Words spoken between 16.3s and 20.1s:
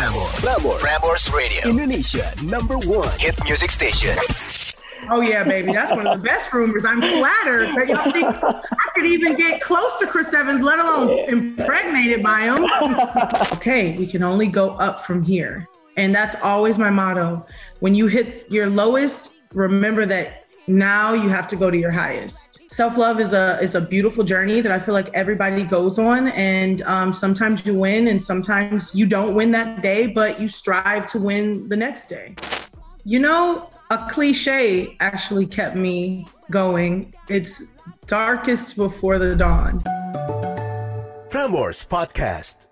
always my motto. When you hit your lowest, remember